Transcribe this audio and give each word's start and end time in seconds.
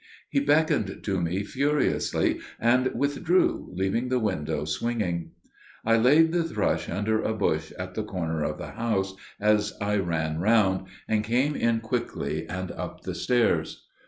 He 0.31 0.39
beckoned 0.39 1.03
to 1.03 1.21
me 1.21 1.43
furiously 1.43 2.39
and 2.59 2.87
withdrew, 2.95 3.69
leaving 3.75 4.09
the 4.09 4.17
window 4.17 4.65
swinging. 4.65 5.29
I 5.85 5.97
laid 5.97 6.31
the 6.31 6.43
thrush 6.43 6.89
under 6.89 7.21
a 7.21 7.35
bush 7.35 7.71
at 7.77 7.93
the 7.93 8.01
corner 8.03 8.41
of 8.43 8.57
the 8.57 8.71
house 8.71 9.13
as 9.39 9.73
I 9.79 9.97
ran 9.97 10.39
round, 10.39 10.87
and 11.07 11.23
came 11.23 11.55
in 11.55 11.81
quickly 11.81 12.49
and 12.49 12.71
up 12.71 13.01
the 13.01 13.13
stairs. 13.13 13.85